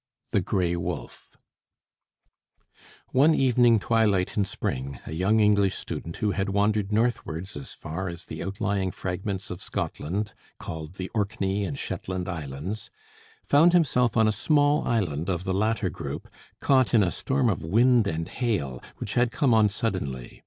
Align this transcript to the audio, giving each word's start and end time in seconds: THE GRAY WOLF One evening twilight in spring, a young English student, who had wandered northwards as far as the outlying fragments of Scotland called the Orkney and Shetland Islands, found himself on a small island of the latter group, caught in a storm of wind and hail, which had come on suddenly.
THE 0.31 0.41
GRAY 0.41 0.75
WOLF 0.77 1.29
One 3.11 3.35
evening 3.35 3.77
twilight 3.77 4.35
in 4.35 4.45
spring, 4.45 4.97
a 5.05 5.11
young 5.13 5.39
English 5.39 5.75
student, 5.75 6.17
who 6.17 6.31
had 6.31 6.49
wandered 6.49 6.91
northwards 6.91 7.55
as 7.55 7.75
far 7.75 8.09
as 8.09 8.25
the 8.25 8.43
outlying 8.43 8.89
fragments 8.89 9.51
of 9.51 9.61
Scotland 9.61 10.33
called 10.57 10.95
the 10.95 11.09
Orkney 11.09 11.65
and 11.65 11.77
Shetland 11.77 12.27
Islands, 12.27 12.89
found 13.45 13.73
himself 13.73 14.17
on 14.17 14.27
a 14.27 14.31
small 14.31 14.83
island 14.87 15.29
of 15.29 15.43
the 15.43 15.53
latter 15.53 15.91
group, 15.91 16.27
caught 16.61 16.95
in 16.95 17.03
a 17.03 17.11
storm 17.11 17.47
of 17.47 17.63
wind 17.63 18.07
and 18.07 18.27
hail, 18.27 18.81
which 18.97 19.13
had 19.13 19.31
come 19.31 19.53
on 19.53 19.69
suddenly. 19.69 20.39